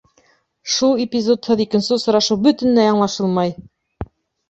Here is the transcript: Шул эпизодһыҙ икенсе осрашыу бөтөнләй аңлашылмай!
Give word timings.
Шул 0.75 1.03
эпизодһыҙ 1.03 1.63
икенсе 1.67 1.93
осрашыу 1.99 2.41
бөтөнләй 2.49 2.93
аңлашылмай! 2.97 3.59